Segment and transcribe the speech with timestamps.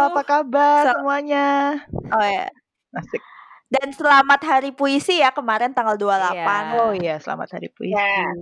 [0.00, 1.76] Halo, apa kabar Se semuanya?
[1.92, 2.48] Oh ya.
[2.96, 3.20] Asik.
[3.68, 6.40] Dan selamat Hari Puisi ya kemarin tanggal 28.
[6.40, 6.56] Iya.
[6.80, 7.92] Oh iya, selamat Hari Puisi.
[7.92, 8.32] Ya.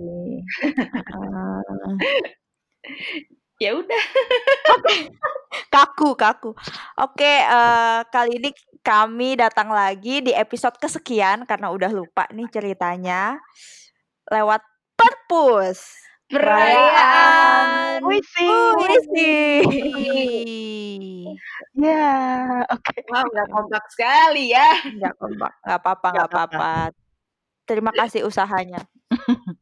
[0.63, 1.59] Heeh.
[3.59, 4.03] Ya udah.
[5.75, 6.55] kaku kaku.
[6.95, 13.35] Oke, eh, kali ini kami datang lagi di episode kesekian karena udah lupa nih ceritanya
[14.31, 14.63] lewat
[14.95, 18.49] Perpus Perayaan Puisi.
[18.77, 19.33] puisi.
[21.73, 22.95] Ya, oke.
[23.09, 24.77] Wow, nggak kompak sekali ya.
[24.93, 26.73] Nggak kompak, nggak apa-apa, Nggak apa-apa.
[27.65, 28.81] Terima kasih usahanya.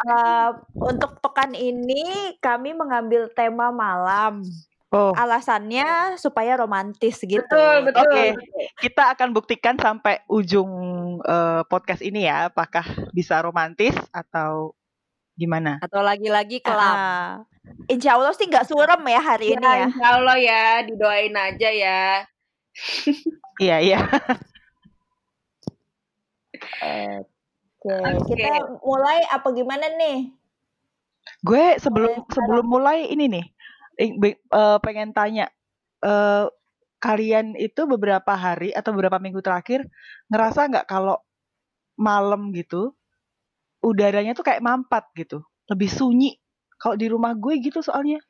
[0.00, 4.40] Eh, untuk pekan ini kami mengambil tema malam.
[4.88, 7.44] Oh, Alasannya supaya romantis gitu.
[7.44, 8.08] Betul, betul.
[8.08, 8.32] Oke.
[8.80, 10.72] kita akan buktikan sampai ujung
[11.20, 12.82] eh, podcast ini ya, apakah
[13.12, 14.72] bisa romantis atau
[15.40, 15.80] gimana?
[15.80, 16.96] Atau lagi-lagi kelam.
[16.96, 17.32] Ah,
[17.88, 19.86] Insya Allah sih nggak surem ya hari ini Ya, ya.
[19.88, 22.02] insya Allah ya, didoain aja ya.
[23.60, 23.98] Iya, iya.
[26.80, 27.92] Oke,
[28.32, 30.32] kita mulai apa gimana nih?
[31.44, 33.44] Gue sebelum Mulai sebelum mulai ini nih,
[34.00, 35.52] eh, pengen tanya,
[36.00, 36.48] eh,
[37.00, 39.84] kalian itu beberapa hari atau beberapa minggu terakhir
[40.28, 41.16] ngerasa nggak kalau
[42.00, 42.92] malam gitu
[43.84, 46.36] udaranya tuh kayak mampat gitu, lebih sunyi.
[46.80, 48.20] Kalau di rumah gue gitu soalnya.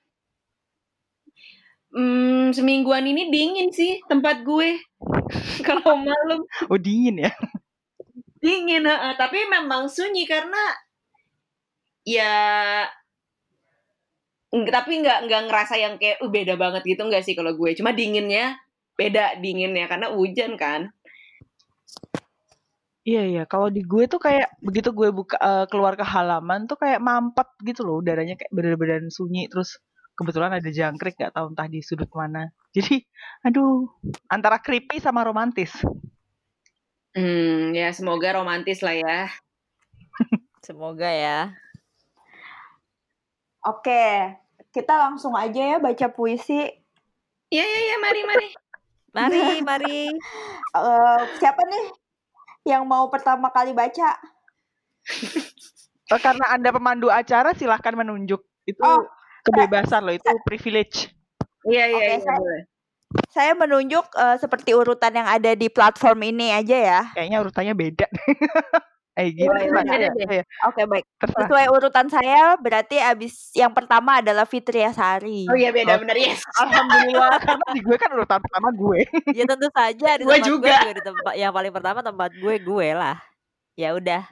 [1.90, 4.78] Hmm, semingguan ini dingin sih tempat gue.
[5.66, 6.40] Kalau malam
[6.70, 7.30] Oh dingin ya.
[8.40, 9.12] dingin, heeh.
[9.20, 10.62] tapi memang sunyi karena
[12.08, 12.34] ya
[14.50, 17.94] tapi nggak nggak ngerasa yang kayak uh, beda banget gitu nggak sih kalau gue cuma
[17.94, 18.58] dinginnya
[18.98, 20.90] beda dinginnya karena hujan kan
[23.00, 26.76] Iya iya, kalau di gue tuh kayak begitu gue buka eh, keluar ke halaman tuh
[26.76, 29.80] kayak mampet gitu loh, udaranya kayak bener-bener sunyi terus
[30.12, 32.52] kebetulan ada jangkrik nggak tahu entah di sudut mana.
[32.76, 33.00] Jadi,
[33.40, 33.88] aduh,
[34.28, 35.72] antara creepy sama romantis.
[37.10, 39.18] hmm ya semoga romantis lah ya
[40.66, 41.56] Semoga ya.
[43.64, 44.36] Oke,
[44.72, 46.68] kita langsung aja ya baca puisi.
[47.50, 48.48] ya ya ya mari mari
[49.10, 50.00] Mari, mari.
[50.70, 51.99] Eh, siapa nih
[52.64, 54.16] yang mau pertama kali baca?
[56.10, 59.00] Eh, karena anda pemandu acara silahkan menunjuk itu Oh,
[59.42, 61.08] kebebasan loh, itu privilege.
[61.64, 62.62] iya iya Oke, iya saya- boleh
[63.26, 67.00] Saya menunjuk eh, seperti urutan yang ada di platform ini aja ya.
[67.10, 68.06] Kayaknya urutannya beda.
[69.14, 69.50] eh gitu.
[69.50, 71.04] Iya, Oke, baik.
[71.18, 71.46] terserah.
[71.50, 75.50] Sesuai urutan saya, berarti abis yang pertama adalah Fitria Sari.
[75.50, 79.00] oh iya beda benar yes Alhamdulillah karena di gue kan urutan pertama gue.
[79.38, 80.70] Ya tentu saja di Gue tempat juga.
[80.70, 83.18] gue juga di tempat yang paling pertama tempat gue gue lah.
[83.74, 84.22] Ya udah.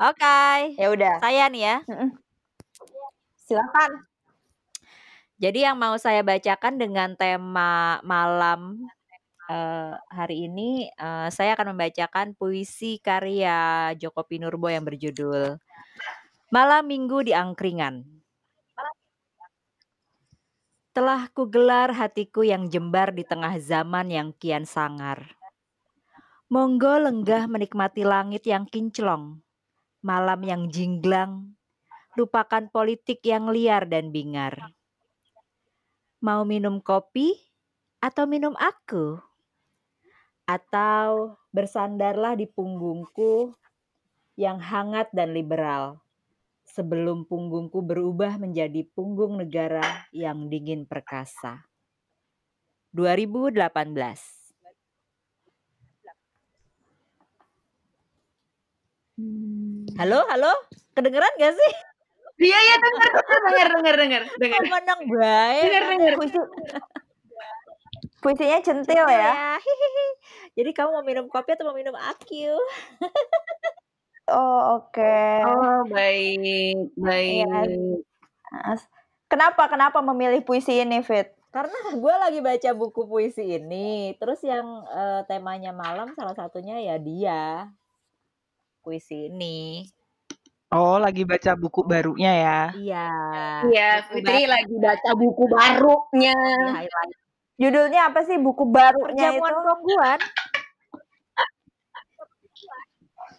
[0.00, 0.74] Oke.
[0.76, 1.76] Ya udah, Saya nih ya.
[3.40, 3.90] silakan.
[5.34, 8.78] Jadi yang mau saya bacakan dengan tema malam
[9.50, 15.60] eh, hari ini eh, saya akan membacakan puisi karya Joko Pinurbo yang berjudul
[16.54, 18.06] Malam Minggu di Angkringan.
[20.94, 25.34] Telah kugelar hatiku yang jembar di tengah zaman yang kian sangar.
[26.46, 29.42] Monggo lenggah menikmati langit yang kinclong,
[30.06, 31.58] malam yang jinglang,
[32.14, 34.70] lupakan politik yang liar dan bingar.
[36.22, 37.34] Mau minum kopi
[37.98, 39.18] atau minum aku?
[40.44, 43.56] Atau bersandarlah di punggungku
[44.36, 46.04] yang hangat dan liberal
[46.68, 51.64] sebelum punggungku berubah menjadi punggung negara yang dingin perkasa.
[52.92, 53.54] 2018.
[59.94, 60.52] Halo, halo,
[60.92, 61.72] kedengeran gak sih?
[62.34, 65.62] iya iya dengar dengar dengar dengar dengar Menang baik.
[65.70, 66.38] dengar dengar Puisi,
[68.24, 69.60] puisinya centil ya.
[69.60, 70.08] hihihi.
[70.56, 72.56] Jadi kamu mau minum kopi atau mau minum aku?
[74.24, 75.20] Oh, oke.
[75.44, 77.44] oh baik baik
[78.64, 78.88] As-
[79.28, 81.36] Kenapa kenapa memilih puisi ini, Fit?
[81.52, 86.96] Karena gue lagi baca buku puisi ini, terus yang eh, temanya malam salah satunya ya
[86.96, 87.68] dia
[88.80, 89.84] puisi ini.
[90.72, 92.60] Oh, lagi baca buku barunya ya.
[92.74, 93.10] Iya.
[93.70, 96.36] Iya, Fitri baru lagi baca buku barunya.
[96.36, 97.23] di highlight.
[97.54, 99.38] Judulnya apa sih buku barunya itu?
[99.38, 100.18] Perjamuan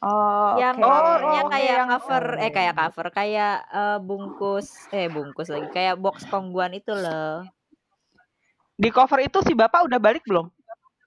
[0.06, 0.78] Oh, yang.
[0.80, 2.52] Oh, covernya oke, kayak yang- cover eh oh.
[2.54, 7.42] kayak cover kayak eh, bungkus eh bungkus lagi kayak box Kongguan itu loh.
[8.76, 10.52] Di cover itu si Bapak udah balik belum?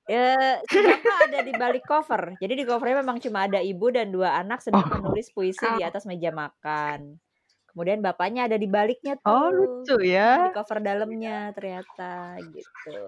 [0.08, 2.32] Ya, si bapak ada di balik cover.
[2.40, 4.92] Jadi di covernya memang cuma ada ibu dan dua anak sedang Oh.
[4.96, 7.20] menulis puisi di atas meja makan.
[7.78, 9.30] Kemudian bapaknya ada di baliknya tuh.
[9.30, 10.50] Oh, lucu Di ya.
[10.50, 12.98] cover dalamnya ternyata gitu.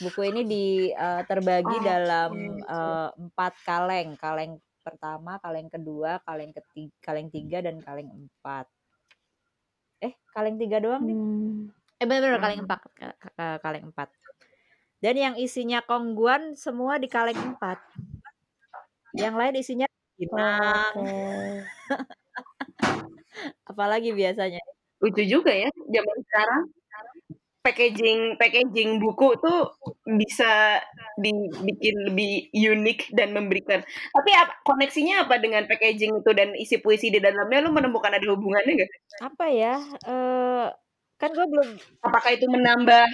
[0.00, 4.16] Buku ini di eh, terbagi Oh, dalam eh, empat kaleng.
[4.16, 8.64] Kaleng pertama, kaleng kedua, kaleng ketiga, kaleng tiga dan kaleng empat.
[10.00, 11.20] Eh, kaleng tiga doang nih.
[11.20, 11.68] Hmm.
[12.00, 14.08] Eh benar-benar kaleng empat, ka- ka- kaleng empat.
[15.04, 17.76] Dan yang isinya kongguan semua di kaleng empat.
[19.12, 19.86] Yang lain isinya
[20.32, 21.10] Oh, Pinang, Oke.
[23.66, 24.60] apalagi biasanya.
[25.00, 26.62] Lucu juga ya zaman sekarang.
[27.60, 29.68] Packaging packaging buku tuh
[30.08, 30.80] bisa
[31.20, 33.84] dibikin lebih unik dan memberikan.
[33.84, 37.60] Tapi apa, koneksinya apa dengan packaging itu dan isi puisi di dalamnya?
[37.60, 38.92] Lu menemukan ada hubungannya nggak?
[39.28, 39.76] Apa ya?
[40.08, 40.66] Eh
[41.20, 41.68] kan gue belum
[42.00, 43.04] Apakah itu menambah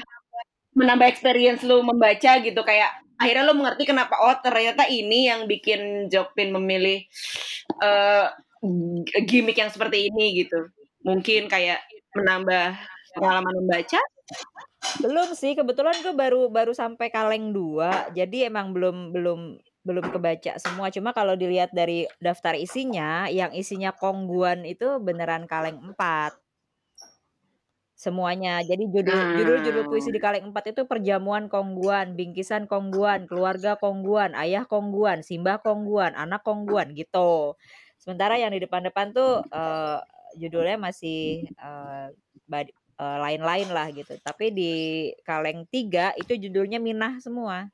[0.79, 6.07] menambah experience lu membaca gitu kayak akhirnya lu mengerti kenapa oh ternyata ini yang bikin
[6.13, 7.03] Jokpin memilih
[7.83, 8.27] eh
[9.29, 10.71] gimmick yang seperti ini gitu.
[11.05, 11.81] Mungkin kayak
[12.17, 12.77] menambah
[13.17, 14.01] pengalaman membaca.
[15.03, 15.57] belum sih.
[15.57, 18.11] Kebetulan gue baru baru sampai kaleng dua.
[18.13, 19.41] Jadi emang belum belum
[19.87, 20.91] belum kebaca semua.
[20.91, 26.35] Cuma kalau dilihat dari daftar isinya, yang isinya kongguan itu beneran kaleng empat.
[27.97, 28.61] Semuanya.
[28.61, 34.37] Jadi judul judul judul puisi di kaleng empat itu perjamuan kongguan, bingkisan kongguan, keluarga kongguan,
[34.37, 37.57] ayah kongguan, simbah kongguan, anak kongguan gitu.
[38.07, 39.99] Sementara yang di depan-depan tuh eh,
[40.39, 42.07] judulnya masih eh,
[42.55, 44.15] eh, lain-lain lah gitu.
[44.23, 44.73] Tapi di
[45.27, 47.67] kaleng tiga itu judulnya Minah semua.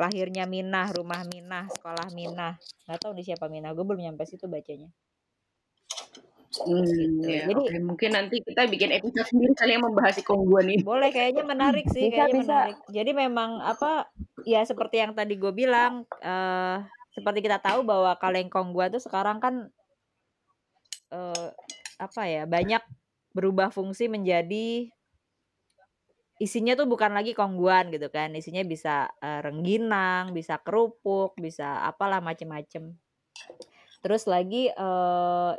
[0.00, 2.56] Lahirnya Minah, rumah Minah, sekolah Minah.
[2.88, 3.76] Nggak tahu nih siapa Minah.
[3.76, 4.88] Gue belum nyampe situ bacanya.
[6.54, 7.78] Hmm, ya, Jadi- oke.
[7.82, 10.80] mungkin nanti kita bikin episode sendiri kali yang membahas si kongguan ini.
[10.86, 12.46] Boleh kayaknya menarik sih, Bisa, kayaknya bisa.
[12.56, 12.78] menarik.
[12.94, 14.06] Jadi memang apa
[14.46, 16.78] ya seperti yang tadi gue bilang eh
[17.14, 19.70] seperti kita tahu bahwa kaleng kongguan tuh sekarang kan
[21.14, 21.48] eh
[22.02, 22.82] apa ya banyak
[23.30, 24.90] berubah fungsi menjadi
[26.42, 28.34] isinya tuh bukan lagi kongguan gitu kan.
[28.34, 32.90] Isinya bisa eh, rengginang bisa kerupuk bisa apalah macem-macem.
[34.02, 35.52] Terus lagi eh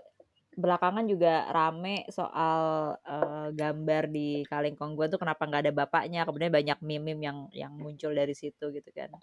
[0.56, 2.60] belakangan juga rame soal
[3.00, 6.28] eh, gambar di kaleng kongguan tuh kenapa nggak ada bapaknya.
[6.28, 9.16] Kemudian banyak meme-meme yang yang muncul dari situ gitu kan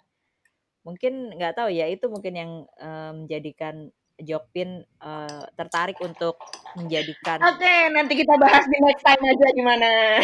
[0.83, 3.89] mungkin nggak tahu ya itu mungkin yang eh, menjadikan
[4.21, 6.37] Jokpin eh, tertarik untuk
[6.77, 9.89] menjadikan Oke, nanti kita bahas di next time aja gimana.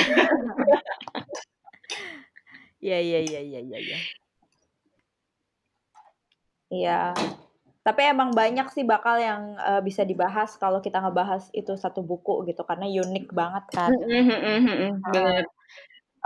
[2.79, 3.99] ya ya ya ya ya ya
[6.69, 7.17] Iya.
[7.81, 12.45] Tapi emang banyak sih bakal yang eh, bisa dibahas kalau kita ngebahas itu satu buku
[12.45, 13.89] gitu karena unik banget kan.
[13.89, 15.49] Bener.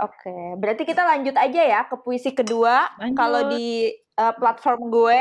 [0.02, 2.90] Oke, berarti kita lanjut aja ya ke puisi kedua.
[3.14, 5.20] Kalau di eh, platform gue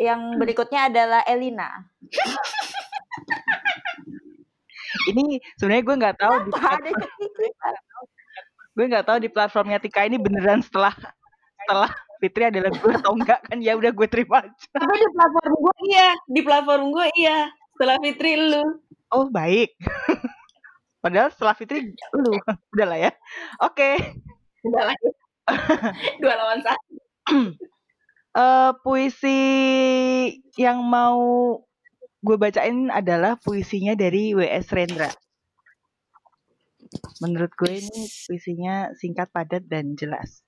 [0.00, 1.92] yang berikutnya adalah Elina.
[5.12, 7.00] Ini sebenarnya gue nggak tahu di platform,
[8.72, 10.92] gue nggak tahu di platformnya Tika ini beneran setelah
[11.62, 11.90] setelah
[12.22, 14.66] Fitri adalah gue atau enggak kan ya udah gue terima aja.
[14.78, 17.38] Tapi di platform gue iya, di platform gue iya.
[17.74, 18.64] Setelah Fitri lu.
[19.10, 19.74] Oh baik.
[21.02, 22.38] Padahal setelah Fitri lu
[22.78, 23.12] udah lah ya.
[23.66, 23.98] Oke.
[24.62, 24.96] Udah lah.
[26.22, 26.94] Dua lawan satu.
[28.32, 29.40] Eh, puisi
[30.56, 31.20] yang mau
[32.24, 34.72] gue bacain adalah puisinya dari W.S.
[34.72, 35.12] Rendra.
[37.20, 40.40] Menurut gue ini puisinya singkat, padat, dan jelas.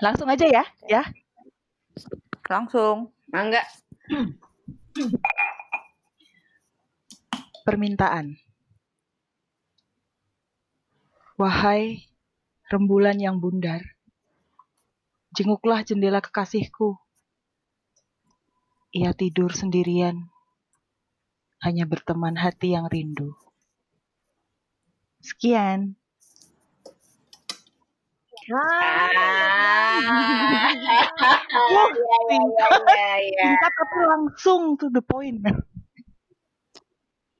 [0.00, 1.04] Langsung aja ya, ya.
[2.48, 3.12] Langsung.
[3.28, 3.60] Mangga.
[7.68, 8.32] Permintaan.
[11.40, 12.04] Wahai
[12.68, 13.80] rembulan yang bundar,
[15.32, 17.00] jenguklah jendela kekasihku.
[18.92, 20.28] Ia tidur sendirian,
[21.64, 23.32] hanya berteman hati yang rindu.
[25.24, 25.96] Sekian.
[28.52, 29.16] Ah.
[30.76, 31.00] Iya,
[32.28, 32.70] singkat,
[33.32, 35.40] singkat tapi langsung to the point.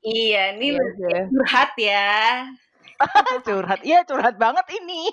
[0.00, 2.08] Iya, ini Iya, lebih curhat ya.
[3.46, 5.10] curhat, iya curhat banget ini.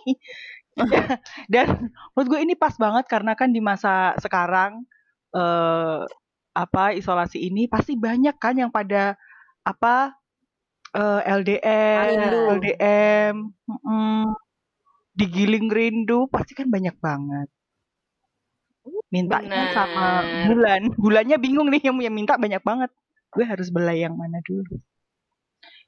[1.53, 4.85] Dan menurut gue ini pas banget karena kan di masa sekarang
[5.33, 6.01] eh
[6.57, 9.13] apa isolasi ini pasti banyak kan yang pada
[9.61, 10.17] apa
[10.95, 12.41] eh, LDR, Rindu.
[12.57, 13.35] LDM,
[13.69, 14.33] mm-mm,
[15.17, 17.49] digiling rindu pasti kan banyak banget.
[19.13, 22.91] Mintanya sama bulan, bulannya bingung nih yang yang minta banyak banget.
[23.31, 24.79] Gue harus belai yang mana dulu.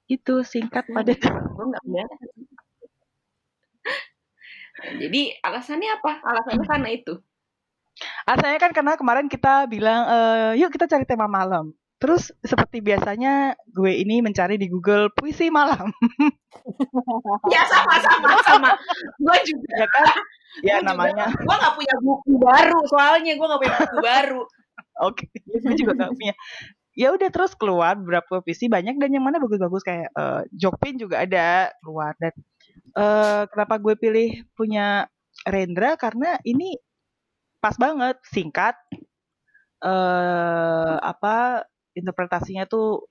[0.10, 1.22] Itu singkat padat.
[1.22, 2.14] Gue nggak biasa.
[5.00, 6.12] Jadi alasannya apa?
[6.26, 7.14] Alasannya karena itu.
[8.26, 13.60] Asalnya kan karena kemarin kita bilang, eee, "Yuk kita cari tema malam." Terus seperti biasanya
[13.76, 15.92] gue ini mencari di Google puisi malam.
[17.54, 18.70] Ya sama sama sama.
[19.22, 19.86] Gue juga.
[19.86, 20.06] Ya kan?
[20.66, 24.42] Ya Gua juga namanya gue nggak punya buku baru soalnya gue nggak punya buku baru.
[25.06, 26.34] oke, gue juga gak punya.
[26.98, 31.22] Ya udah terus keluar beberapa puisi banyak dan yang mana bagus-bagus kayak, eee, Jokpin juga
[31.22, 32.18] ada keluar.
[32.18, 32.34] Dan,
[32.98, 35.06] eee, kenapa gue pilih punya
[35.46, 35.96] Rendra?
[36.02, 36.78] Karena ini
[37.62, 38.76] pas banget, singkat,
[39.84, 41.66] eee, apa,
[41.98, 43.08] interpretasinya tuh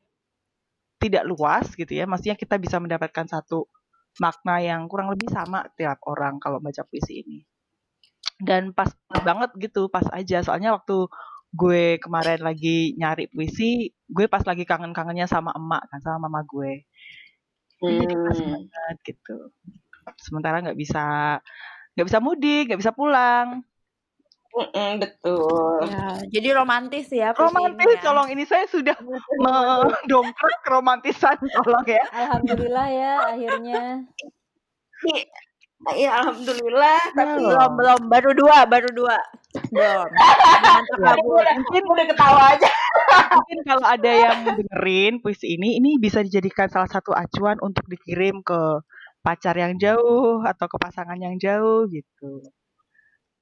[1.00, 3.70] tidak luas gitu ya, maksudnya kita bisa mendapatkan satu
[4.18, 7.38] makna yang kurang lebih sama tiap orang kalau baca puisi ini.
[8.42, 8.90] Dan pas
[9.26, 10.42] banget gitu, pas aja.
[10.46, 11.06] Soalnya waktu
[11.48, 16.84] gue kemarin lagi nyari puisi, gue pas lagi kangen-kangennya sama emak kan, sama mama gue.
[17.78, 18.52] Jadi pas Hmm.
[18.52, 19.36] banget gitu.
[20.18, 21.38] Sementara nggak bisa
[21.96, 23.62] nggak bisa mudik, nggak bisa pulang.
[24.48, 25.86] Mm-mm, betul.
[25.86, 28.10] Ya, jadi romantis ya Romantis, ya.
[28.10, 28.96] tolong ini saya sudah
[29.38, 32.02] mendongkrak keromantisan, tolong ya.
[32.10, 34.08] Alhamdulillah ya akhirnya.
[35.94, 37.00] Ya alhamdulillah.
[37.14, 39.16] Tapi Belum, belum, baru dua, baru dua.
[39.70, 40.08] Belum.
[40.10, 40.82] Ya.
[40.90, 41.46] terkabul.
[41.62, 42.68] mungkin udah ketawa aja.
[43.30, 48.42] Mungkin kalau ada yang dengerin puisi ini, ini bisa dijadikan salah satu acuan untuk dikirim
[48.42, 48.82] ke
[49.22, 52.42] pacar yang jauh atau ke pasangan yang jauh gitu.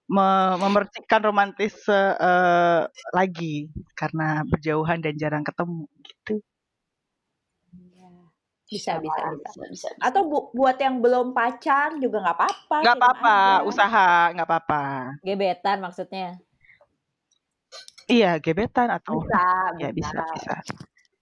[0.07, 2.83] Me memercikan romantis eh,
[3.17, 6.45] lagi karena berjauhan dan jarang ketemu gitu.
[8.67, 9.51] Bisa, bisa, bisa.
[9.55, 9.89] bisa, bisa.
[10.03, 12.79] Atau bu- buat yang belum pacar juga nggak apa-apa.
[12.83, 14.83] Nggak apa-apa, usaha nggak apa-apa.
[15.23, 16.39] Gebetan maksudnya.
[18.07, 19.47] Iya, gebetan atau Bisa,
[19.83, 20.57] ya bisa bisa.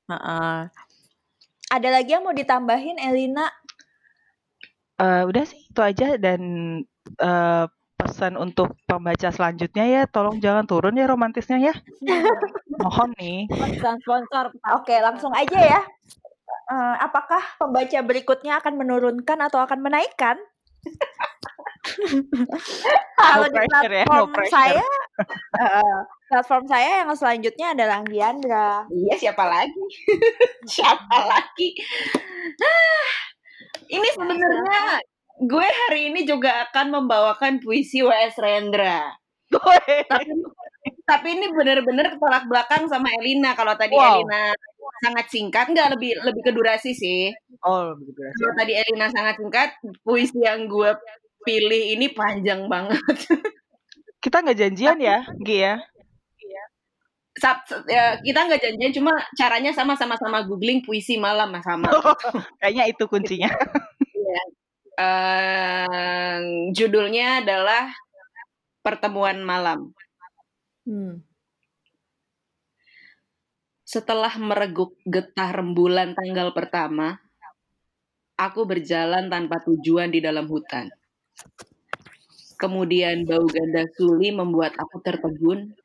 [0.09, 0.57] Heeh.
[1.73, 3.49] Ada lagi yang mau ditambahin, Elina?
[5.01, 6.41] Eh, udah sih itu aja dan
[7.05, 7.65] eh,
[7.97, 11.75] pesan untuk pembaca selanjutnya ya, tolong jangan turun ya romantisnya ya.
[12.85, 13.49] Mohon nih.
[13.49, 14.53] Pesan sponsor.
[14.77, 15.83] Oke, langsung aja ya.
[16.45, 20.41] Eh, apakah pembaca berikutnya akan menurunkan atau akan menaikkan?
[23.21, 24.53] Kalau di ya, no platform pressure.
[24.53, 24.89] saya,
[26.33, 28.89] platform saya yang selanjutnya adalah Giandra.
[28.89, 29.85] Iya siapa lagi?
[30.75, 31.77] siapa lagi?
[33.95, 35.05] Ini sebenarnya
[35.45, 38.41] gue hari ini juga akan membawakan puisi W.S.
[38.41, 39.13] Rendra.
[40.09, 40.33] Tapi
[41.05, 43.53] tapi ini benar-benar tolak belakang sama Elina.
[43.53, 44.25] Kalau tadi Wow.
[44.25, 44.57] Elina
[45.05, 47.33] sangat singkat, nggak lebih lebih ke durasi sih.
[47.65, 48.33] Oh, begitu ya.
[48.33, 49.69] Kalau tadi Elina sangat singkat,
[50.05, 50.91] puisi yang gue
[51.45, 53.01] pilih ini panjang banget.
[54.25, 55.77] Kita nggak janjian ya, Gi ya?
[57.35, 61.91] Sab- ya, kita nggak janjian, cuma caranya sama-sama sama googling puisi malam sama.
[62.63, 63.51] Kayaknya itu kuncinya.
[64.95, 66.39] Eh,
[66.71, 67.91] judulnya adalah
[68.87, 69.91] Pertemuan Malam.
[70.87, 71.27] Hmm.
[73.85, 77.21] Setelah mereguk getah rembulan tanggal pertama,
[78.41, 80.89] aku berjalan tanpa tujuan di dalam hutan.
[82.57, 85.77] Kemudian bau ganda suli membuat aku tertegun.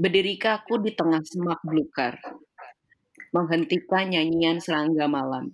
[0.00, 2.16] Berdiri kaku di tengah semak belukar.
[3.36, 5.52] Menghentikan nyanyian serangga malam.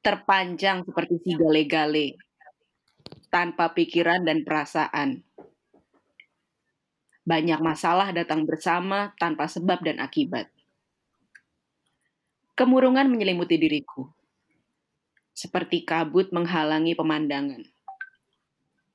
[0.00, 2.16] Terpanjang seperti si gale-gale.
[3.28, 5.29] Tanpa pikiran dan perasaan.
[7.20, 10.48] Banyak masalah datang bersama tanpa sebab dan akibat.
[12.56, 14.08] Kemurungan menyelimuti diriku.
[15.32, 17.64] Seperti kabut menghalangi pemandangan.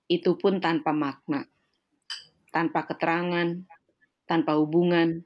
[0.05, 1.49] Itu pun tanpa makna.
[2.53, 3.65] Tanpa keterangan,
[4.29, 5.25] tanpa hubungan.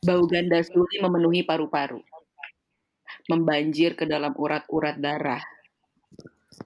[0.00, 2.00] Bau ganda suli memenuhi paru-paru.
[3.28, 5.42] Membanjir ke dalam urat-urat darah.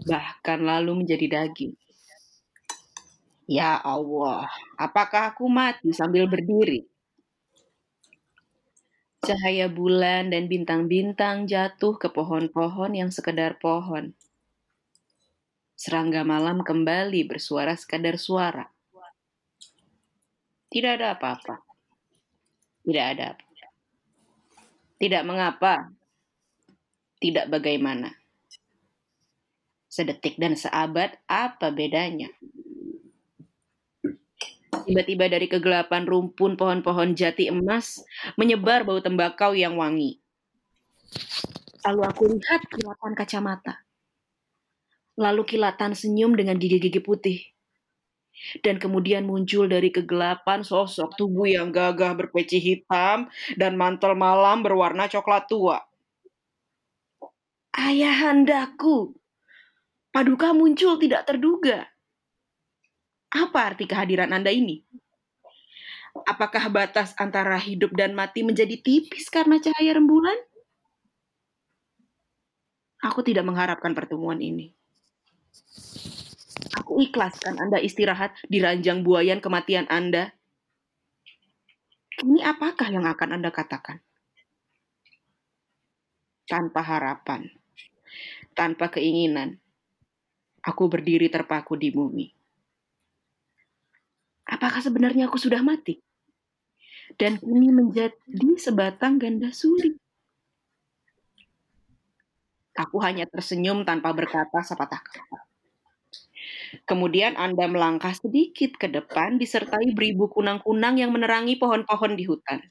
[0.07, 1.75] Bahkan lalu menjadi daging.
[3.50, 4.47] Ya Allah,
[4.78, 6.87] apakah aku mati sambil berdiri?
[9.26, 14.14] Cahaya bulan dan bintang-bintang jatuh ke pohon-pohon yang sekedar pohon.
[15.75, 18.71] Serangga malam kembali bersuara sekadar suara.
[20.71, 21.59] Tidak ada apa-apa.
[22.87, 23.45] Tidak ada apa.
[24.95, 25.90] Tidak mengapa.
[27.19, 28.14] Tidak bagaimana.
[29.90, 32.30] Sedetik dan seabad, apa bedanya?
[34.87, 38.00] Tiba-tiba dari kegelapan rumpun pohon-pohon jati emas
[38.38, 40.20] menyebar bau tembakau yang wangi.
[41.84, 43.75] Lalu aku lihat kilatan kacamata.
[45.20, 47.38] Lalu kilatan senyum dengan gigi-gigi putih.
[48.64, 53.28] Dan kemudian muncul dari kegelapan sosok tubuh yang gagah berpeci hitam
[53.60, 55.76] dan mantel malam berwarna coklat tua.
[57.76, 59.20] Ayahandaku,
[60.10, 61.87] Paduka muncul tidak terduga.
[63.40, 64.85] Apa arti kehadiran Anda ini?
[66.28, 70.37] Apakah batas antara hidup dan mati menjadi tipis karena cahaya rembulan?
[73.00, 74.76] Aku tidak mengharapkan pertemuan ini.
[76.76, 80.37] Aku ikhlaskan Anda istirahat di ranjang buayan kematian Anda.
[82.20, 84.04] Ini apakah yang akan Anda katakan?
[86.44, 87.49] Tanpa harapan,
[88.52, 89.56] tanpa keinginan,
[90.61, 92.39] aku berdiri terpaku di bumi.
[94.50, 96.02] Apakah sebenarnya aku sudah mati?
[97.14, 99.95] Dan ini menjadi sebatang ganda sulit.
[102.75, 105.38] Aku hanya tersenyum tanpa berkata sepatah kata.
[106.87, 112.62] Kemudian Anda melangkah sedikit ke depan disertai beribu kunang-kunang yang menerangi pohon-pohon di hutan.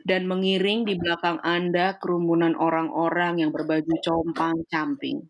[0.00, 5.22] Dan mengiring di belakang Anda kerumunan orang-orang yang berbaju compang-camping.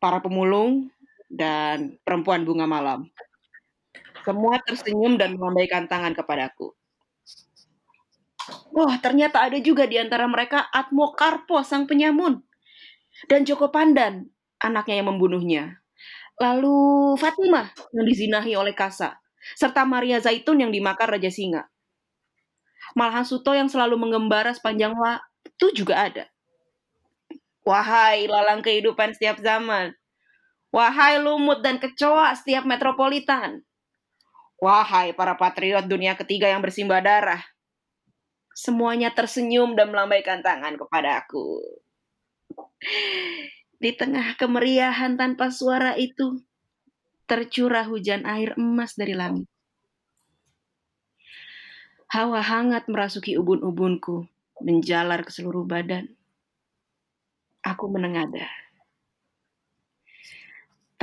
[0.00, 0.88] Para pemulung
[1.28, 3.08] dan perempuan bunga malam.
[4.24, 6.72] Semua tersenyum dan melambaikan tangan kepadaku.
[8.72, 12.40] Wah, ternyata ada juga di antara mereka Atmo Karpo, sang penyamun.
[13.28, 14.26] Dan Joko Pandan,
[14.60, 15.64] anaknya yang membunuhnya.
[16.40, 19.20] Lalu Fatimah yang dizinahi oleh Kasa.
[19.54, 21.68] Serta Maria Zaitun yang dimakan Raja Singa.
[22.96, 26.24] Malahan Suto yang selalu mengembara sepanjang waktu juga ada.
[27.64, 29.92] Wahai lalang kehidupan setiap zaman.
[30.72, 33.62] Wahai lumut dan kecoa setiap metropolitan.
[34.64, 37.44] Wahai para patriot dunia ketiga yang bersimbah darah.
[38.56, 41.60] Semuanya tersenyum dan melambaikan tangan kepada aku.
[43.76, 46.40] Di tengah kemeriahan tanpa suara itu,
[47.28, 49.44] tercurah hujan air emas dari langit.
[52.08, 54.24] Hawa hangat merasuki ubun-ubunku,
[54.64, 56.08] menjalar ke seluruh badan.
[57.60, 58.63] Aku menengadah.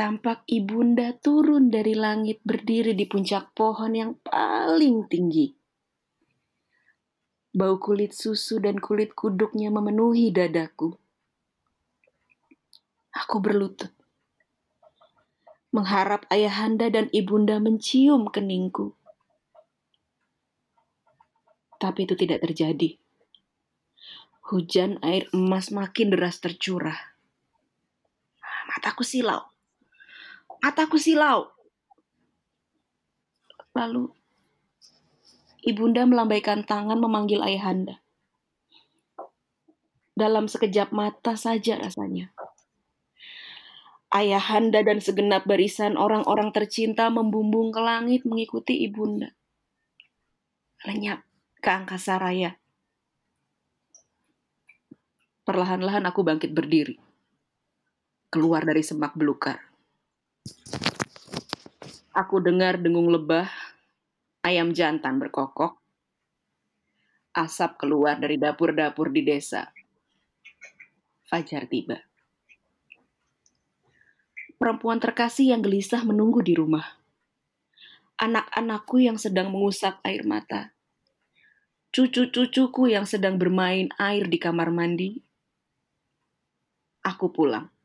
[0.02, 5.54] Tampak ibunda turun dari langit berdiri di puncak pohon yang paling tinggi.
[7.54, 10.98] Bau kulit susu dan kulit kuduknya memenuhi dadaku.
[13.14, 13.94] Aku berlutut.
[15.70, 18.98] Mengharap ayahanda dan ibunda mencium keningku.
[21.78, 22.98] Tapi itu tidak terjadi.
[24.50, 26.98] Hujan air emas makin deras tercurah.
[28.66, 29.51] Mataku silau.
[30.62, 31.50] Mataku silau.
[33.74, 34.14] Lalu
[35.66, 37.98] ibunda melambaikan tangan memanggil ayahanda.
[40.14, 42.30] Dalam sekejap mata saja rasanya.
[44.14, 49.34] Ayahanda dan segenap barisan orang-orang tercinta membumbung ke langit mengikuti ibunda.
[50.86, 51.26] Lenyap
[51.58, 52.62] ke angkasa raya.
[55.42, 57.02] Perlahan-lahan aku bangkit berdiri.
[58.30, 59.71] Keluar dari semak belukar.
[62.12, 63.48] Aku dengar dengung lebah,
[64.44, 65.80] ayam jantan berkokok,
[67.32, 69.72] asap keluar dari dapur-dapur di desa.
[71.24, 72.04] Fajar tiba.
[74.60, 77.00] Perempuan terkasih yang gelisah menunggu di rumah.
[78.20, 80.76] Anak-anakku yang sedang mengusap air mata.
[81.90, 85.18] Cucu-cucuku yang sedang bermain air di kamar mandi.
[87.02, 87.81] Aku pulang.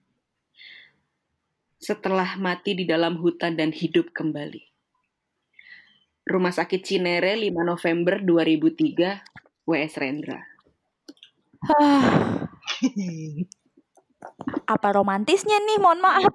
[1.87, 4.59] Setelah mati di dalam hutan dan hidup kembali.
[6.27, 10.43] Rumah Sakit Cinere 5 November 2003, WS Rendra.
[14.75, 15.79] Apa romantisnya nih?
[15.79, 16.35] Mohon maaf.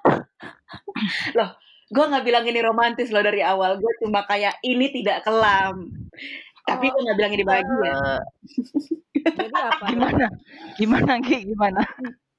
[1.36, 1.52] Loh,
[1.92, 3.76] gue nggak bilang ini romantis loh dari awal.
[3.76, 5.92] Gue cuma kayak ini tidak kelam.
[6.64, 8.24] Tapi gue nggak bilang ini bahagia.
[9.36, 9.84] Jadi apa?
[9.92, 10.32] Gimana?
[10.80, 11.44] Gimana Ki?
[11.44, 11.84] Gimana?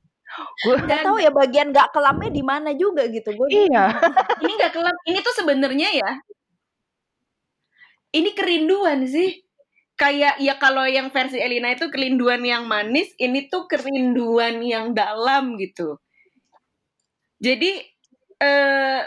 [0.64, 3.32] Gue Gak tahu ya bagian gak kelamnya di mana juga gitu.
[3.36, 3.92] Gue iya.
[4.42, 4.96] ini nggak kelam.
[5.04, 6.10] Ini tuh sebenarnya ya.
[8.12, 9.40] Ini kerinduan sih.
[9.96, 15.54] Kayak ya kalau yang versi Elina itu kerinduan yang manis, ini tuh kerinduan yang dalam
[15.60, 16.00] gitu.
[17.38, 17.70] Jadi
[18.42, 19.00] eh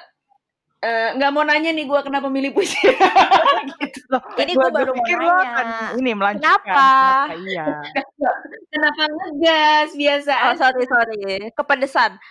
[0.86, 2.78] eh, nggak mau nanya nih gue kenapa milih puisi
[3.82, 4.00] gitu.
[4.14, 5.32] Loh, Ini gua baru mau nanya.
[5.52, 6.62] akan ini melanjutkan.
[6.62, 6.90] Kenapa?
[7.34, 7.66] Ternyata Iya.
[8.76, 12.12] Kenapa ngegas biasa Oh sorry sorry, kepedesan.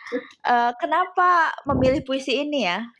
[0.44, 2.84] Eh, kenapa memilih puisi ini ya?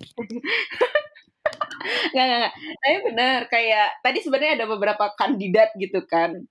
[2.17, 2.55] Nggak, nggak, nggak.
[2.81, 6.49] Tapi benar kayak tadi sebenarnya ada beberapa kandidat gitu kan.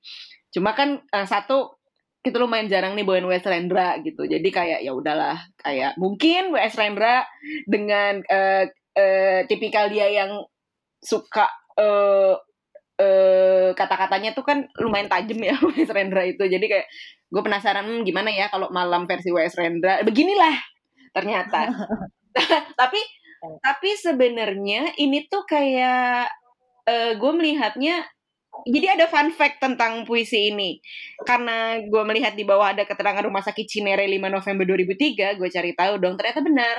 [0.53, 1.82] Cuma kan eh, satu
[2.21, 4.29] kita lumayan jarang nih bawain WS Rendra gitu.
[4.29, 7.25] Jadi kayak ya udahlah kayak mungkin WS Rendra
[7.65, 10.45] dengan eh, eh, tipikal dia yang
[11.01, 12.38] suka eh
[13.04, 16.44] eh, kata-katanya tuh kan lumayan tajam ya WS Rendra itu.
[16.48, 16.88] Jadi kayak
[17.28, 20.00] gue penasaran hmm, gimana ya kalau malam versi WS Rendra.
[20.08, 20.56] Beginilah
[21.12, 21.68] ternyata.
[22.80, 23.00] tapi
[23.60, 26.32] tapi sebenarnya ini tuh kayak
[26.88, 28.08] uh, gue melihatnya
[28.70, 30.78] jadi ada fun fact tentang puisi ini.
[31.26, 35.72] Karena gue melihat di bawah ada keterangan Rumah Sakit Cinere 5 November 2003, gue cari
[35.74, 36.76] tahu dong, ternyata benar.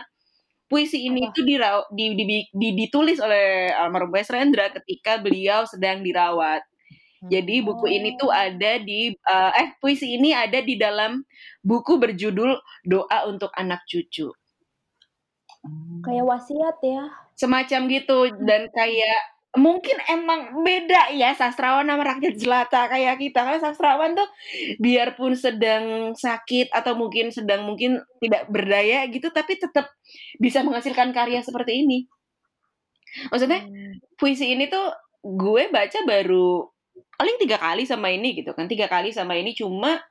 [0.65, 6.01] Puisi ini itu dirau, di, di, di, ditulis oleh almarhum Wes Rendra ketika beliau sedang
[6.01, 6.65] dirawat.
[7.25, 11.25] Jadi buku ini tuh ada di uh, eh puisi ini ada di dalam
[11.65, 12.53] buku berjudul
[12.85, 14.29] Doa untuk Anak Cucu.
[16.05, 17.09] Kayak wasiat ya.
[17.33, 19.21] Semacam gitu dan kayak
[19.55, 23.41] mungkin emang beda ya sastrawan sama rakyat jelata kayak kita.
[23.47, 24.27] Kan sastrawan tuh
[24.83, 29.95] biarpun sedang sakit atau mungkin sedang mungkin tidak berdaya gitu tapi tetap
[30.43, 32.11] bisa menghasilkan karya seperti ini.
[33.31, 34.19] Maksudnya hmm.
[34.19, 34.91] puisi ini tuh
[35.23, 36.67] gue baca baru
[37.15, 39.55] paling tiga kali sama ini gitu kan tiga kali sama ini.
[39.55, 40.03] Cuma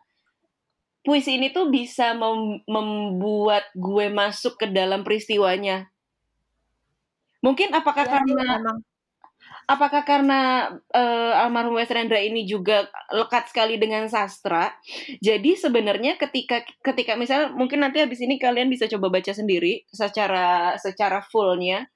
[1.03, 5.91] puisi ini tuh bisa mem membuat gue masuk ke dalam peristiwanya.
[7.43, 8.71] Mungkin apakah ya, karena
[9.67, 14.73] apakah karena uh, almarhum Wes Rendra ini juga lekat sekali dengan sastra?
[15.19, 20.75] Jadi sebenarnya ketika ketika misalnya mungkin nanti habis ini kalian bisa coba baca sendiri secara
[20.79, 21.87] secara fullnya.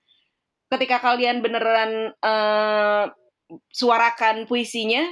[0.68, 3.08] Ketika kalian beneran uh,
[3.72, 5.08] suarakan puisinya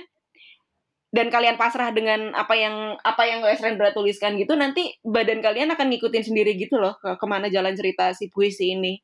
[1.15, 5.71] dan kalian pasrah dengan apa yang apa yang Wes Rendra tuliskan gitu nanti badan kalian
[5.71, 8.99] akan ngikutin sendiri gitu loh ke ke mana jalan cerita si puisi ini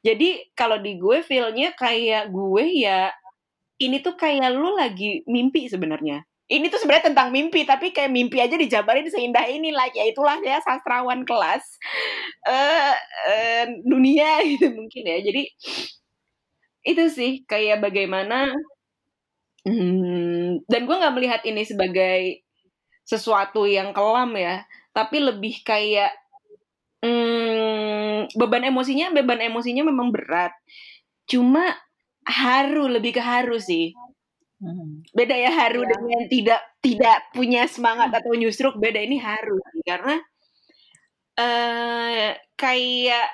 [0.00, 3.12] jadi kalau di gue feelnya kayak gue ya
[3.80, 6.24] ini tuh kayak lu lagi mimpi sebenarnya.
[6.50, 9.88] Ini tuh sebenarnya tentang mimpi, tapi kayak mimpi aja dijabarin seindah ini lah.
[9.94, 11.64] Ya itulah ya sastrawan kelas
[12.44, 12.94] uh,
[13.30, 15.18] uh, dunia gitu mungkin ya.
[15.24, 15.42] Jadi
[16.84, 18.52] itu sih kayak bagaimana
[19.64, 22.44] hmm, dan gue nggak melihat ini sebagai
[23.06, 26.19] sesuatu yang kelam ya, tapi lebih kayak
[27.04, 30.52] hmm, beban emosinya beban emosinya memang berat.
[31.28, 31.64] Cuma
[32.24, 33.92] haru lebih ke haru sih.
[34.60, 35.00] Hmm.
[35.16, 35.88] Beda ya haru ya.
[35.96, 40.20] dengan tidak tidak punya semangat atau nyusruk beda ini haru sih karena
[41.40, 43.28] uh, kayak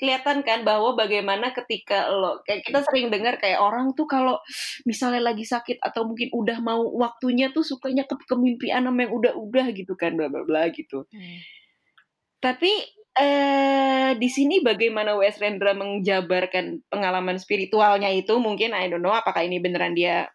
[0.00, 4.40] kelihatan kan bahwa bagaimana ketika lo kayak kita sering dengar kayak orang tuh kalau
[4.88, 9.68] misalnya lagi sakit atau mungkin udah mau waktunya tuh sukanya ke kemimpian sama yang udah-udah
[9.76, 11.04] gitu kan bla bla bla gitu.
[11.12, 11.38] Hmm.
[12.40, 12.72] Tapi
[13.18, 19.42] eh di sini bagaimana Wes Rendra menjabarkan pengalaman spiritualnya itu mungkin I don't know apakah
[19.42, 20.30] ini beneran dia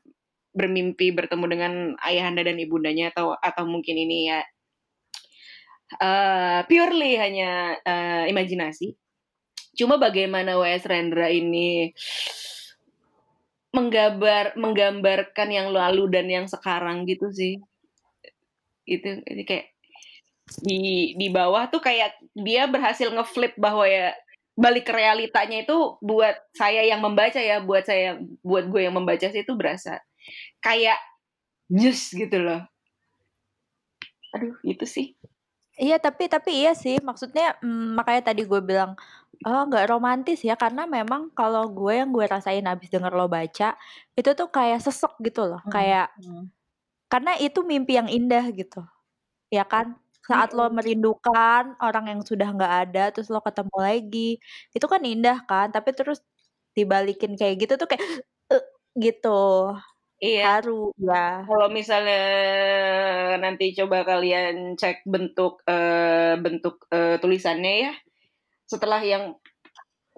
[0.56, 4.40] bermimpi bertemu dengan ayahanda dan ibundanya atau atau mungkin ini ya
[6.00, 8.96] uh, purely hanya uh, imajinasi.
[9.76, 10.88] Cuma bagaimana W.S.
[10.88, 11.92] Rendra ini
[13.76, 17.60] menggambar menggambarkan yang lalu dan yang sekarang gitu sih.
[18.88, 19.75] Itu, itu kayak
[20.62, 24.14] di di bawah tuh kayak dia berhasil ngeflip bahwa ya
[24.56, 29.28] balik ke realitanya itu buat saya yang membaca ya buat saya buat gue yang membaca
[29.28, 30.00] sih itu berasa
[30.64, 30.96] kayak
[31.68, 32.64] news gitu loh
[34.32, 35.18] aduh itu sih
[35.76, 38.96] iya tapi tapi iya sih maksudnya mm, makanya tadi gue bilang
[39.44, 43.76] oh nggak romantis ya karena memang kalau gue yang gue rasain abis denger lo baca
[44.16, 45.72] itu tuh kayak sesek gitu loh hmm.
[45.74, 46.48] kayak hmm.
[47.12, 48.88] karena itu mimpi yang indah gitu
[49.52, 54.30] ya kan saat lo merindukan orang yang sudah nggak ada, terus lo ketemu lagi,
[54.76, 56.20] itu kan indah kan, tapi terus
[56.78, 58.04] dibalikin kayak gitu tuh kayak,
[58.54, 58.64] uh,
[59.06, 59.74] gitu.
[60.24, 60.62] Iya.
[60.62, 61.46] Haru, ya.
[61.48, 62.20] Kalau misalnya
[63.44, 67.94] nanti coba kalian cek bentuk, uh, bentuk, uh, tulisannya ya,
[68.70, 69.38] setelah yang,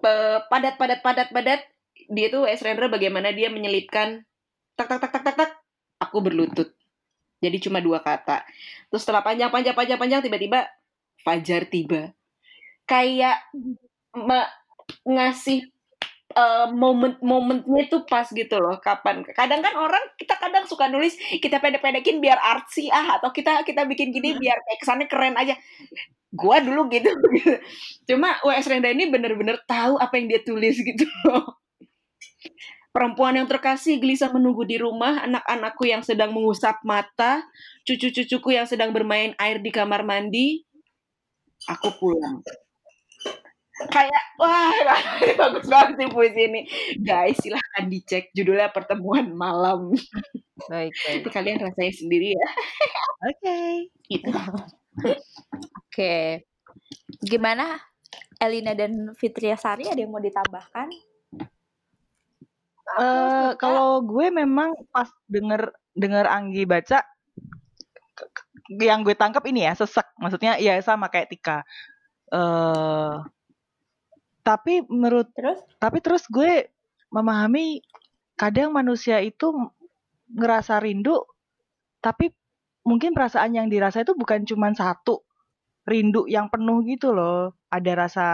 [0.03, 1.61] padat padat padat padat,
[2.13, 2.61] dia tuh S.
[2.65, 4.23] Rendra bagaimana dia menyelipkan,
[4.77, 5.51] tak tak tak tak tak tak,
[6.01, 6.76] aku berlutut.
[7.37, 8.43] Jadi cuma dua kata.
[8.89, 10.65] Terus setelah panjang panjang panjang panjang tiba-tiba
[11.21, 12.13] fajar tiba.
[12.89, 13.43] Kayak
[15.03, 15.69] ngasih
[16.37, 21.57] uh, momen-momennya itu pas gitu loh kapan kadang kan orang kita kadang suka nulis kita
[21.57, 25.55] pendek-pendekin biar artsy ah atau kita kita bikin gini biar kayak kesannya keren aja
[26.31, 27.53] gua dulu gitu, gitu.
[28.11, 31.57] cuma WS Renda ini bener-bener tahu apa yang dia tulis gitu loh
[32.97, 37.45] Perempuan yang terkasih gelisah menunggu di rumah, anak-anakku yang sedang mengusap mata,
[37.85, 40.65] cucu-cucuku yang sedang bermain air di kamar mandi.
[41.69, 42.41] Aku pulang.
[43.93, 44.73] Kayak, wah,
[45.45, 46.61] bagus banget sih puisi ini.
[46.97, 49.93] Guys, silahkan dicek judulnya Pertemuan Malam.
[50.65, 51.21] Baik, baik.
[51.21, 52.47] Itu kalian rasain sendiri ya.
[53.29, 53.37] Oke.
[53.37, 53.69] Okay.
[54.09, 54.29] Gitu.
[54.33, 55.13] Oke.
[55.93, 56.25] Okay.
[57.21, 57.77] Gimana
[58.41, 60.89] Elina dan Fitria Sari ada yang mau ditambahkan?
[62.95, 67.03] Uh, kalau gue memang pas denger denger Anggi baca
[68.79, 70.07] yang gue tangkap ini ya sesek.
[70.19, 71.67] Maksudnya ya sama kayak Tika.
[72.31, 73.15] Eh
[74.47, 75.59] tapi menurut Terus?
[75.75, 76.71] tapi terus gue
[77.11, 77.83] memahami
[78.39, 79.51] kadang manusia itu
[80.31, 81.19] ngerasa rindu
[81.99, 82.31] tapi
[82.87, 85.19] mungkin perasaan yang dirasa itu bukan cuma satu.
[85.87, 87.55] Rindu yang penuh gitu loh.
[87.71, 88.27] Ada rasa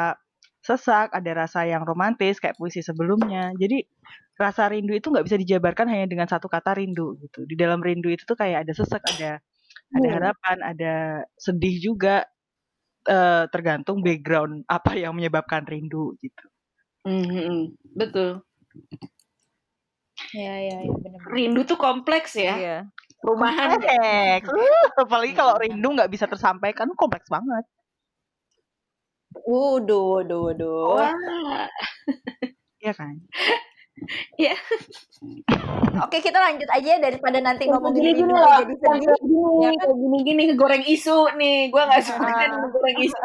[0.63, 3.54] sesak ada rasa yang romantis kayak puisi sebelumnya.
[3.58, 3.86] Jadi
[4.34, 8.10] rasa rindu itu nggak bisa dijabarkan hanya dengan satu kata rindu gitu di dalam rindu
[8.10, 9.38] itu tuh kayak ada sesak ada
[9.93, 10.15] ada Hmm.
[10.17, 10.93] harapan ada
[11.38, 12.26] sedih juga
[13.06, 16.46] eh, tergantung background apa yang menyebabkan rindu gitu
[17.04, 18.39] Mhm, betul.
[20.32, 21.36] Iya, iya, iya, benar-benar.
[21.36, 22.56] Rindu tuh kompleks ya.
[22.56, 22.78] Iya.
[23.19, 24.39] Perumahan ya.
[24.39, 27.67] kompleks Uh, apalagi kalau rindu nggak bisa tersampaikan kompleks banget
[29.43, 31.12] Waduh, waduh, waduh.
[32.80, 33.19] Iya kan
[34.41, 34.58] Ya.
[36.01, 39.06] Oke, kita lanjut aja daripada nanti ngomongin gini gini loh, jadi sedih.
[39.06, 39.77] kayak gini, ya kan?
[39.86, 41.58] kayak gini gini goreng isu nih.
[41.69, 43.19] Gua nggak suka kan goreng isu.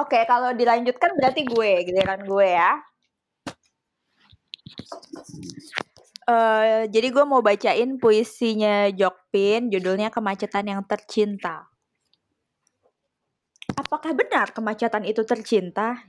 [0.00, 2.72] Oke, kalau dilanjutkan berarti gue, giliran gue ya.
[6.22, 11.68] Eh, jadi gue mau bacain puisinya Jokpin, judulnya Kemacetan yang Tercinta.
[13.76, 16.00] Apakah benar kemacetan itu tercinta?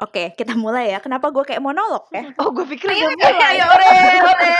[0.00, 0.98] Oke, kita mulai ya.
[0.98, 2.32] Kenapa gue kayak monolog ya?
[2.40, 4.50] oh gue pikir Ayo, udah ayo, mulai ayo, ore, ore.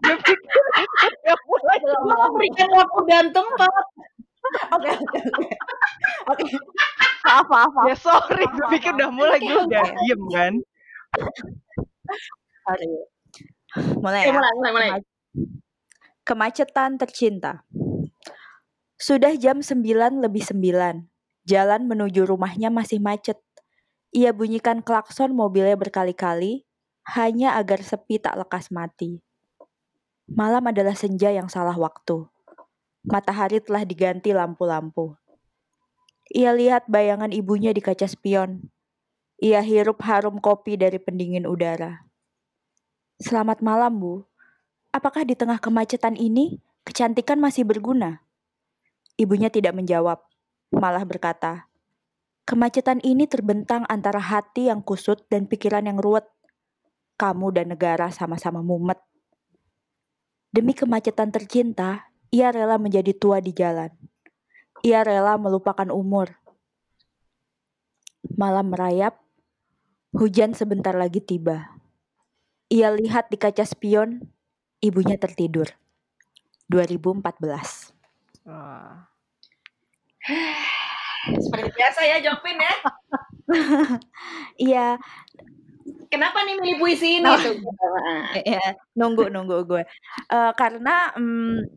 [0.00, 0.36] gue pikir
[1.02, 2.30] udah mulai Belum, Gua belum.
[2.32, 3.72] Berikan waktu dan tempat.
[4.70, 5.46] Oke, oke, oke.
[6.28, 6.44] Oke.
[7.20, 7.86] Maaf, maaf, maaf.
[7.86, 10.52] ya sorry gue pikir udah mulai gue udah diem kan
[12.64, 12.88] Sorry.
[14.00, 14.32] Mulai ya.
[14.32, 14.88] mulai, mulai, mulai.
[14.90, 15.04] Kema-
[16.24, 17.52] Kemacetan tercinta.
[18.96, 19.82] Sudah jam 9
[20.18, 21.06] lebih 9.
[21.44, 23.38] Jalan menuju rumahnya masih macet.
[24.10, 26.66] Ia bunyikan klakson mobilnya berkali-kali,
[27.14, 29.22] hanya agar sepi tak lekas mati.
[30.26, 32.26] Malam adalah senja yang salah waktu.
[33.06, 35.14] Matahari telah diganti lampu-lampu.
[36.30, 38.70] Ia lihat bayangan ibunya di kaca spion.
[39.38, 42.06] Ia hirup harum kopi dari pendingin udara.
[43.22, 44.26] Selamat malam, Bu.
[44.90, 48.26] Apakah di tengah kemacetan ini kecantikan masih berguna?
[49.14, 50.18] Ibunya tidak menjawab,
[50.74, 51.69] malah berkata,
[52.50, 56.26] "Kemacetan ini terbentang antara hati yang kusut dan pikiran yang ruwet.
[57.14, 58.98] Kamu dan negara sama-sama mumet.
[60.50, 63.94] Demi kemacetan tercinta, ia rela menjadi tua di jalan.
[64.82, 66.42] Ia rela melupakan umur.
[68.34, 69.22] Malam merayap,
[70.10, 71.78] hujan sebentar lagi tiba.
[72.66, 74.26] Ia lihat di kaca spion,
[74.82, 75.70] ibunya tertidur.
[76.66, 77.94] 2014.
[78.42, 79.06] Wah.
[81.38, 82.74] Seperti biasa ya, Jokpin ya.
[84.70, 84.94] Iya,
[86.10, 87.54] Kenapa nih milih puisi ini tuh?
[88.42, 89.82] ya, nunggu nunggu gue.
[90.26, 91.70] Eh, karena mm,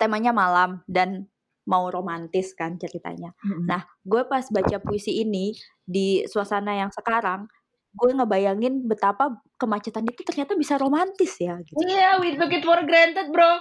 [0.00, 1.28] temanya malam dan
[1.68, 3.36] mau romantis kan ceritanya.
[3.68, 5.52] Nah, gue pas baca puisi ini
[5.84, 7.44] di suasana yang sekarang,
[7.92, 11.60] gue ngebayangin betapa kemacetan itu ternyata bisa romantis ya.
[11.60, 11.76] Gitu.
[11.84, 13.60] Iya, we took it for granted, bro.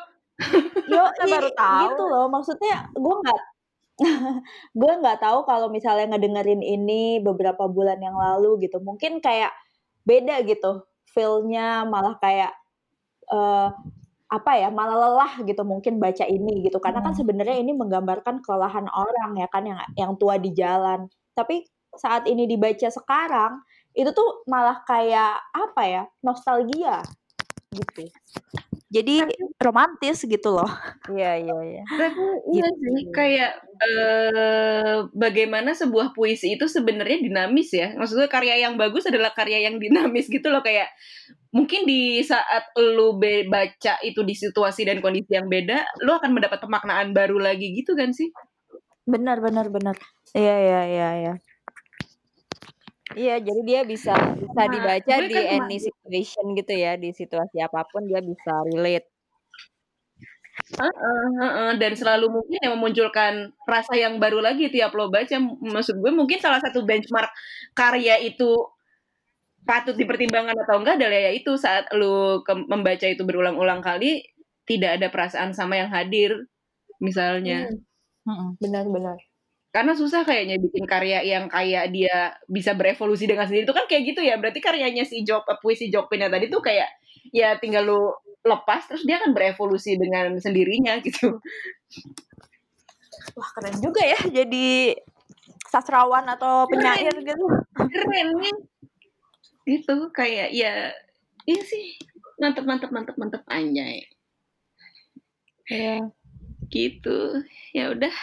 [0.87, 1.03] Yo,
[1.35, 1.83] baru tahu.
[1.83, 2.25] gitu loh.
[2.31, 3.41] Maksudnya gue nggak
[4.79, 8.77] gue nggak tahu kalau misalnya ngedengerin ini beberapa bulan yang lalu gitu.
[8.81, 9.51] Mungkin kayak
[10.05, 10.85] beda gitu.
[11.11, 12.53] Feel-nya malah kayak
[13.27, 13.69] eh
[14.27, 18.83] apa ya malah lelah gitu mungkin baca ini gitu karena kan sebenarnya ini menggambarkan kelelahan
[18.91, 21.63] orang ya kan yang yang tua di jalan tapi
[21.95, 23.63] saat ini dibaca sekarang
[23.95, 26.99] itu tuh malah kayak apa ya nostalgia
[27.71, 28.11] gitu
[28.87, 29.27] jadi
[29.59, 30.69] romantis gitu loh
[31.07, 31.83] Iya, iya, iya.
[31.87, 32.83] Tapi iya Gitu.
[32.83, 37.95] sih, kayak eh bagaimana sebuah puisi itu sebenarnya dinamis ya.
[37.95, 40.91] Maksudnya karya yang bagus adalah karya yang dinamis gitu loh kayak
[41.55, 46.31] mungkin di saat lu be- baca itu di situasi dan kondisi yang beda, lu akan
[46.35, 48.29] mendapat pemaknaan baru lagi gitu kan sih?
[49.07, 49.95] benar benar benar
[50.35, 51.33] iya iya iya iya
[53.17, 56.93] Iya, jadi dia bisa bisa Nah, dibaca gue di kan cuma- any situation gitu ya,
[57.01, 59.09] di situasi apa pun dia bisa relate.
[60.67, 63.33] Heeh, heeh, dan selalu mungkin yang memunculkan
[63.65, 65.37] rasa yang baru lagi tiap lo baca.
[65.41, 67.29] Maksud gue mungkin salah satu benchmark
[67.73, 68.67] karya itu
[69.67, 74.23] patut dipertimbangkan atau enggak adalah ya itu saat lu ke- membaca itu berulang-ulang kali
[74.63, 76.47] tidak ada perasaan sama yang hadir
[77.03, 77.67] misalnya.
[78.27, 78.59] Mm-mm.
[78.59, 79.17] benar benar
[79.67, 83.67] Karena susah kayaknya bikin karya yang kayak dia bisa berevolusi dengan sendiri.
[83.67, 84.39] Itu kan kayak gitu ya.
[84.39, 86.87] Berarti karyanya si Jok puisi Jokpin yang tadi tuh kayak
[87.35, 88.01] ya tinggal lu
[88.47, 91.43] lepas terus dia akan berevolusi dengan sendirinya gitu.
[93.35, 94.95] wah keren juga ya jadi
[95.67, 97.45] sastrawan atau penyair gitu.
[97.75, 98.27] Keren.
[99.67, 100.95] Nih itu kayak ya
[101.43, 101.99] iya sih.
[102.39, 104.07] Mantep mantep mantep mantep anjay.
[105.67, 106.07] Iya.
[106.71, 107.43] gitu.
[107.75, 108.15] Ya udah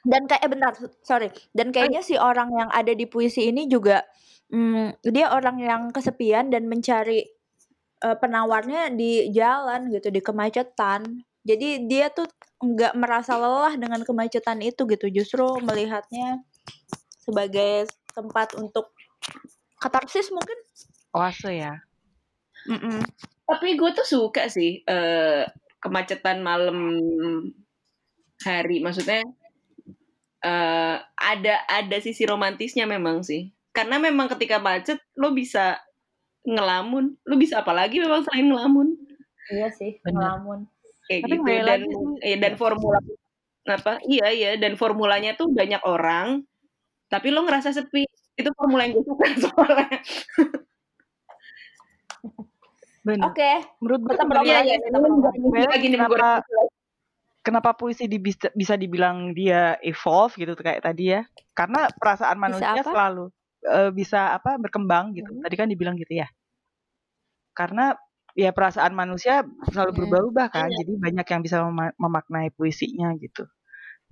[0.00, 0.72] Dan kayak eh, bentar,
[1.04, 1.28] sorry.
[1.52, 4.00] Dan kayaknya si orang yang ada di puisi ini juga
[4.48, 7.24] mm, dia orang yang kesepian dan mencari
[8.00, 11.04] eh, penawarnya di jalan gitu, di kemacetan.
[11.40, 12.28] Jadi dia tuh
[12.60, 16.44] nggak merasa lelah dengan kemacetan itu gitu, justru melihatnya
[17.20, 18.92] sebagai tempat untuk
[19.80, 20.56] katarsis mungkin.
[21.16, 21.80] Oase ya.
[22.68, 23.00] Mm-mm.
[23.48, 25.42] tapi gue tuh suka sih eh,
[25.80, 27.00] kemacetan malam
[28.44, 29.24] hari maksudnya
[30.44, 33.52] eh, ada ada sisi romantisnya memang sih.
[33.70, 35.78] Karena memang ketika macet lo bisa
[36.44, 37.16] ngelamun.
[37.28, 38.96] Lo bisa apa lagi memang selain ngelamun.
[39.50, 40.14] Iya sih, Bener.
[40.18, 40.60] ngelamun.
[41.10, 41.66] kayak Tapi gitu.
[41.66, 41.80] dan
[42.22, 42.98] eh, dan formula
[43.66, 43.98] apa?
[44.06, 44.50] Iya iya.
[44.58, 46.46] Dan formulanya tuh banyak orang
[47.10, 48.06] tapi lo ngerasa sepi.
[48.38, 49.98] Itu formula yang gue suka soalnya.
[53.00, 53.32] Benar.
[53.32, 54.88] Oke, Menurut gue tetap kembali Iya, iya iya,
[57.40, 61.22] kenapa puisi di- bisa, bisa dibilang dia evolve gitu kayak tadi ya?
[61.56, 62.90] Karena perasaan Bisa manusia apa?
[62.92, 63.24] selalu
[63.60, 65.28] eh, bisa apa berkembang gitu.
[65.36, 65.42] Hmm.
[65.44, 66.28] Tadi kan dibilang gitu ya.
[67.52, 67.92] Karena
[68.38, 69.98] ya perasaan manusia selalu Hmm.
[70.04, 70.68] berubah-ubah kan.
[70.70, 73.44] Jadi banyak yang bisa mema- memaknai puisinya gitu.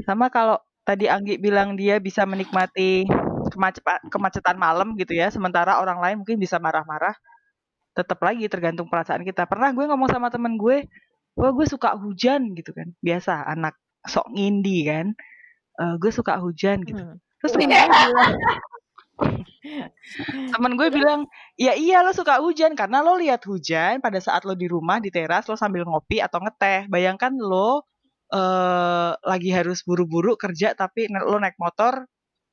[0.05, 3.05] Sama kalau tadi Anggi bilang dia bisa menikmati
[3.49, 7.15] kemacetan kemacetan malam gitu ya, sementara orang lain mungkin bisa marah-marah.
[7.97, 9.49] Tetap lagi tergantung perasaan kita.
[9.49, 10.87] Pernah gue ngomong sama temen gue,
[11.39, 12.91] wah gue suka hujan gitu kan.
[12.99, 15.07] Biasa anak sok ngindi kan.
[15.79, 16.99] Eh, gue suka hujan gitu.
[16.99, 17.23] Hmm.
[17.39, 18.35] Terus temen gue bilang,
[20.53, 21.21] temen gue bilang,
[21.55, 25.15] ya iya lo suka hujan karena lo lihat hujan pada saat lo di rumah di
[25.15, 26.91] teras lo sambil ngopi atau ngeteh.
[26.91, 27.87] Bayangkan lo
[28.29, 32.05] eh lagi harus buru-buru kerja tapi lo naik motor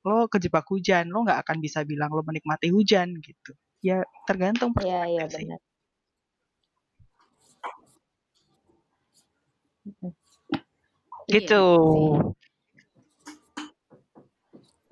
[0.08, 3.58] lo kejebak hujan lo nggak akan bisa bilang lo menikmati hujan gitu.
[3.82, 5.60] Ya tergantung Iya, iya benar.
[11.26, 11.63] Gitu.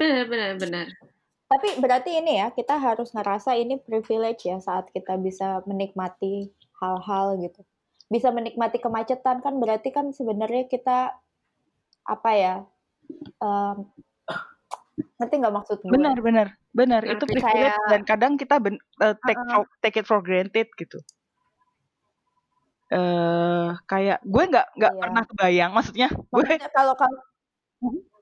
[0.03, 0.87] Iya benar benar benar
[1.53, 6.49] Tapi berarti ini ya, kita harus ngerasa ini privilege ya saat kita bisa menikmati
[6.81, 7.61] hal-hal gitu.
[8.09, 11.13] Bisa menikmati kemacetan kan berarti kan sebenarnya kita
[12.09, 12.55] apa ya?
[13.37, 13.85] em,
[15.21, 15.93] ngerti nggak maksud gue?
[15.93, 17.01] Benar, benar, benar.
[17.05, 20.97] Itu privilege Kayak- dan kadang kita ben- eh, take for, take it for granted gitu.
[22.93, 25.01] Eh kayak gue nggak nggak Iya.
[25.01, 27.19] pernah kebayang, maksudnya gue kalau kalau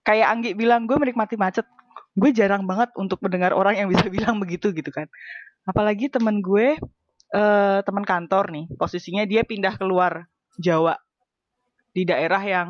[0.07, 1.67] kayak Anggi bilang gue menikmati macet.
[2.15, 5.07] Gue jarang banget untuk mendengar orang yang bisa bilang begitu gitu kan.
[5.67, 6.79] Apalagi temen gue
[7.31, 10.27] eh teman kantor nih, posisinya dia pindah keluar
[10.59, 10.95] Jawa
[11.95, 12.69] di daerah yang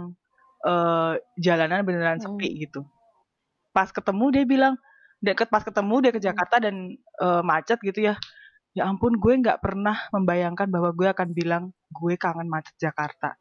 [0.66, 2.38] eh jalanan beneran Hmm.
[2.38, 2.86] sepi gitu.
[3.74, 4.74] Pas ketemu dia bilang
[5.22, 8.16] deket pas ketemu dia ke Jakarta dan eh, macet gitu ya.
[8.72, 13.36] Ya ampun gue nggak pernah membayangkan bahwa gue akan bilang gue kangen macet Jakarta.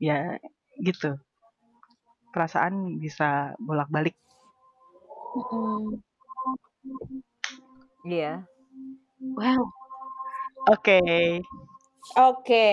[0.00, 0.40] Ya
[0.80, 1.20] gitu.
[2.32, 4.16] Perasaan bisa bolak-balik.
[5.36, 6.00] Mm-mm.
[8.06, 8.46] Iya.
[9.36, 9.62] wow
[10.72, 11.00] Oke.
[12.16, 12.66] Oke.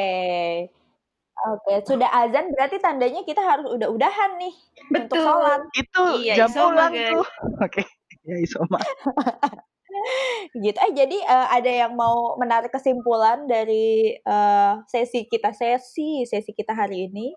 [1.44, 4.54] Oke, sudah azan berarti tandanya kita harus udah-udahan nih
[4.96, 5.60] untuk betul sholat.
[5.76, 7.26] Itu Iya, jam pulang tuh.
[7.66, 7.84] Oke.
[8.24, 8.80] Ya isoma.
[10.54, 10.78] Gitu.
[10.78, 16.74] Eh jadi eh, ada yang mau menarik kesimpulan dari eh, sesi kita sesi sesi kita
[16.74, 17.34] hari ini?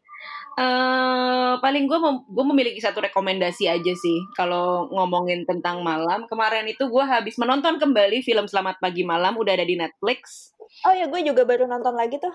[0.56, 1.98] Eh, paling gue
[2.32, 7.76] gue memiliki satu rekomendasi aja sih kalau ngomongin tentang malam kemarin itu gue habis menonton
[7.76, 10.56] kembali film Selamat Pagi Malam udah ada di Netflix
[10.88, 12.32] Oh ya gue juga baru nonton lagi tuh.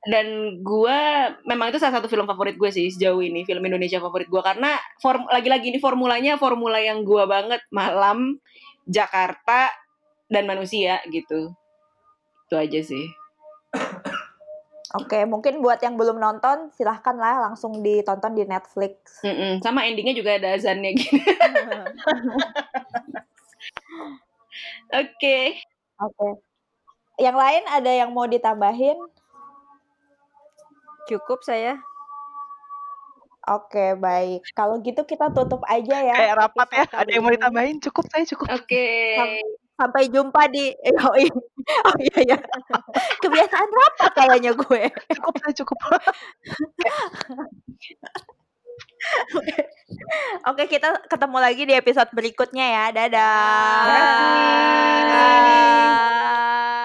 [0.00, 0.98] dan gue
[1.44, 4.80] memang itu salah satu film favorit gue sih sejauh ini film Indonesia favorit gue karena
[4.96, 8.40] form lagi-lagi ini formulanya formula yang gue banget malam
[8.86, 9.72] Jakarta
[10.30, 11.52] dan manusia gitu
[12.48, 13.06] itu aja sih
[14.90, 19.22] Oke, mungkin buat yang belum nonton silahkan lah langsung ditonton di Netflix.
[19.22, 19.62] Mm-mm.
[19.62, 21.14] sama endingnya juga ada azannya gitu
[24.98, 25.38] oke
[26.00, 26.28] Oke.
[27.20, 28.96] Yang lain ada yang mau ditambahin?
[31.04, 31.76] Cukup saya.
[33.48, 34.44] Oke, baik.
[34.52, 36.12] Kalau gitu kita tutup aja ya.
[36.12, 36.84] Kayak rapat ya.
[36.92, 37.80] Ada yang mau ditambahin?
[37.80, 38.48] Cukup saya cukup.
[38.52, 38.86] oke
[39.80, 40.76] Sampai jumpa di
[41.08, 41.32] Oh iya,
[41.88, 42.38] oh, iya ya.
[43.24, 44.82] Kebiasaan rapat kayaknya gue.
[45.16, 45.78] Cukup saya cukup.
[50.52, 52.84] Oke, kita ketemu lagi di episode berikutnya ya.
[52.92, 53.88] Dadah.
[53.88, 54.04] Bye.
[55.08, 56.76] Bye.